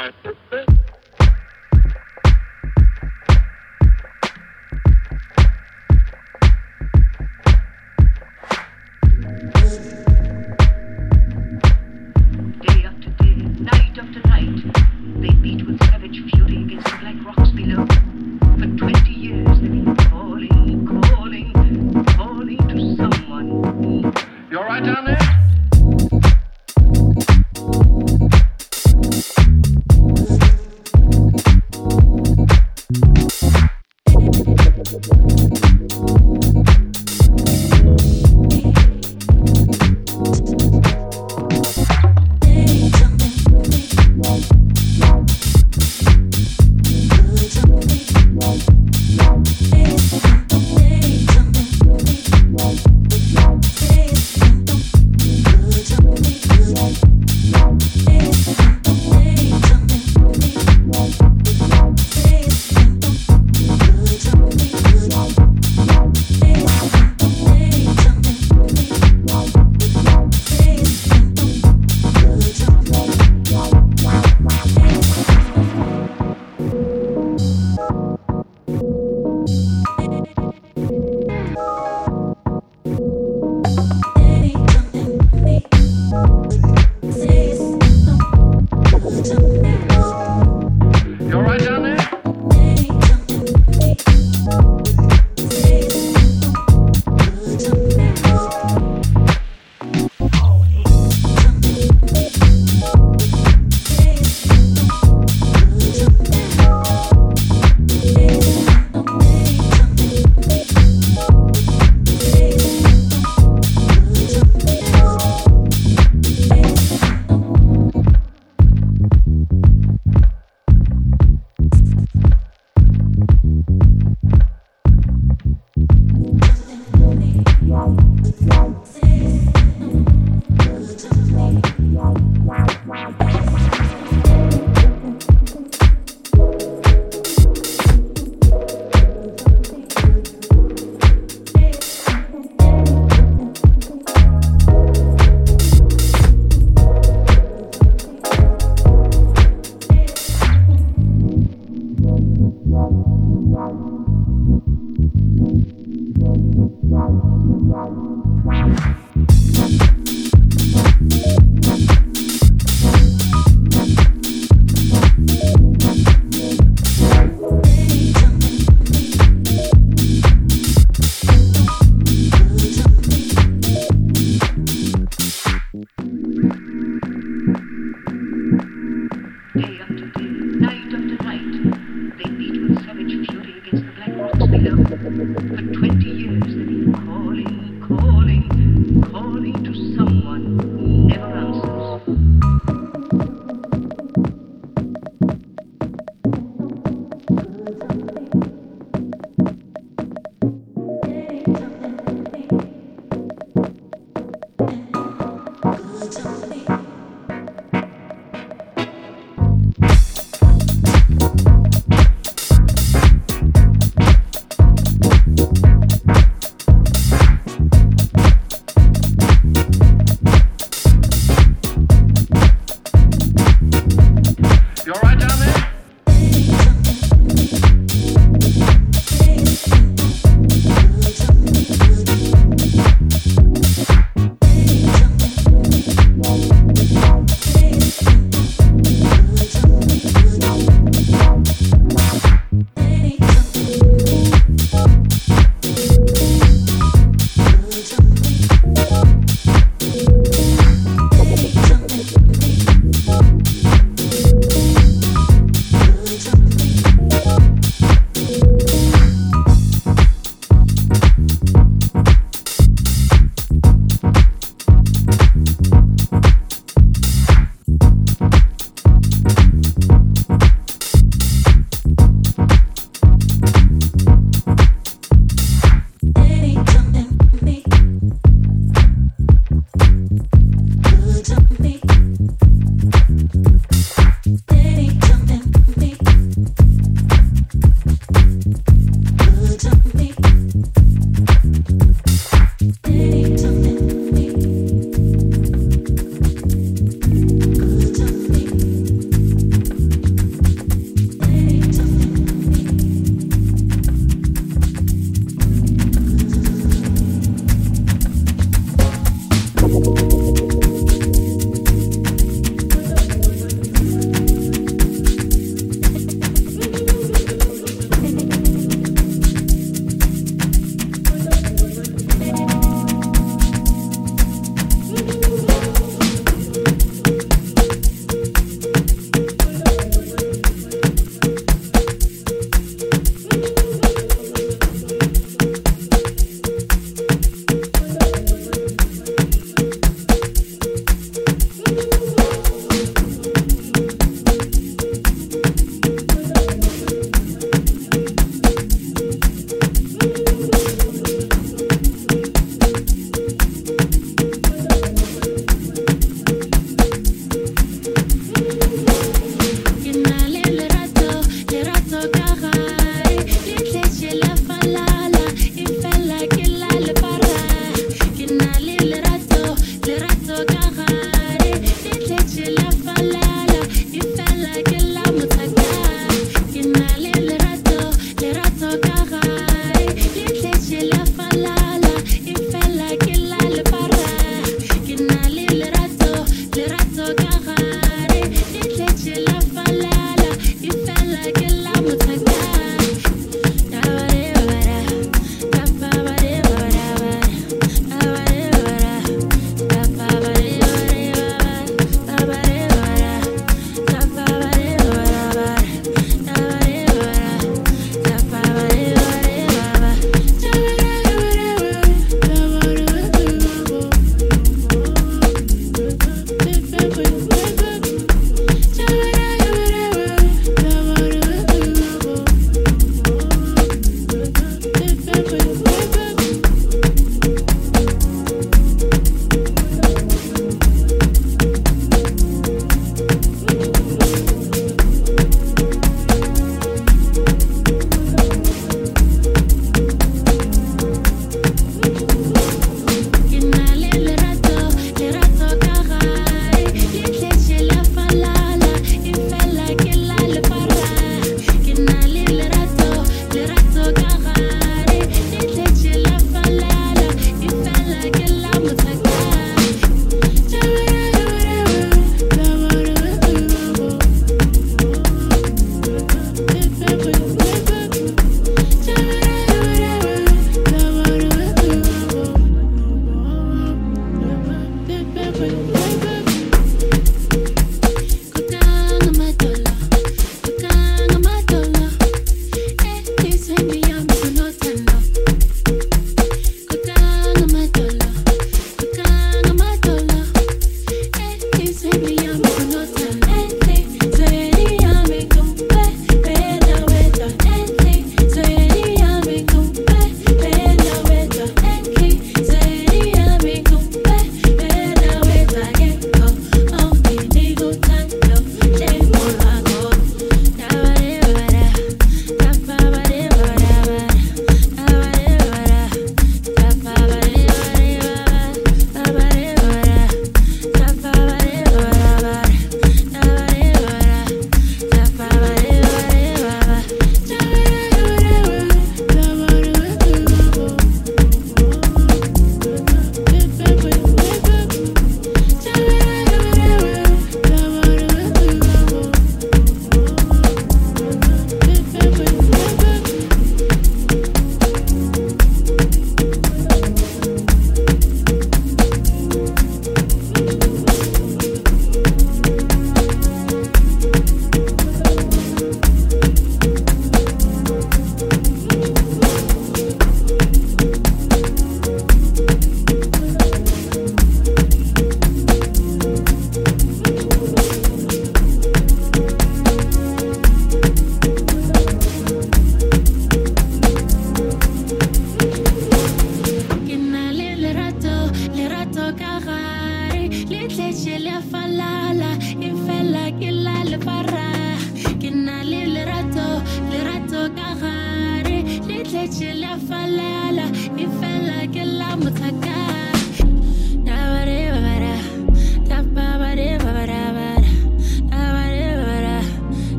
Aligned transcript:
my 0.00 0.10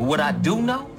But 0.00 0.08
what 0.08 0.20
I 0.20 0.32
do 0.32 0.62
know, 0.62 0.90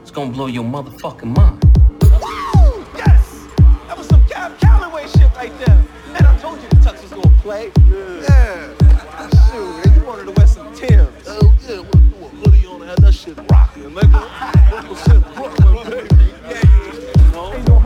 it's 0.00 0.10
gonna 0.10 0.30
blow 0.30 0.46
your 0.46 0.64
motherfucking 0.64 1.36
mind. 1.36 1.62
Woo! 2.00 2.86
Yes! 2.96 3.46
That 3.86 3.94
was 3.94 4.06
some 4.06 4.24
Cab 4.24 4.58
Calloway 4.58 5.06
shit 5.06 5.30
right 5.36 5.52
there. 5.58 5.84
And 6.14 6.26
I 6.26 6.38
told 6.38 6.62
you 6.62 6.68
the 6.70 6.76
Tux 6.76 7.02
was 7.02 7.10
gonna 7.10 7.28
play. 7.42 7.70
Yeah. 7.90 8.72
Shoot, 9.52 9.84
and 9.84 9.96
you 9.96 10.02
wanted 10.06 10.24
to 10.24 10.30
wear 10.30 10.46
some 10.46 10.74
Timbs. 10.74 11.26
Hell 11.26 11.54
yeah, 11.68 11.80
we'll 11.80 11.82
do 11.82 12.24
a 12.24 12.28
hoodie 12.40 12.66
on 12.66 12.88
and 12.88 13.04
that 13.04 13.12
shit 13.12 13.36
rocking, 13.50 13.90
nigga. 13.90 14.72
Represent 14.72 15.34
Brooklyn, 15.34 16.08
baby. 16.08 16.24
Okay. 17.34 17.77